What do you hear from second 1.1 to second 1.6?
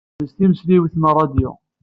ṛṛadyu.